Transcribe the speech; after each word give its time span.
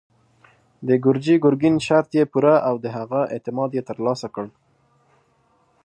د 0.87 0.89
ګرجي 1.03 1.35
ګرګين 1.43 1.75
شرط 1.85 2.09
يې 2.17 2.23
پوره 2.31 2.55
او 2.67 2.75
د 2.83 2.85
هغه 2.97 3.21
اعتماد 3.33 3.69
يې 3.77 3.81
تر 3.89 3.97
لاسه 4.05 4.27
کړ. 4.35 4.45